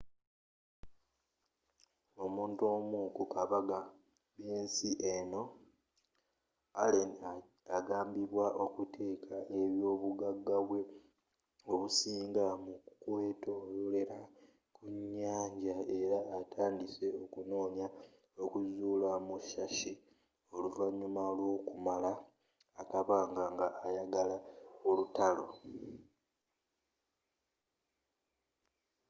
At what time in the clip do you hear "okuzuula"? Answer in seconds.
18.43-19.11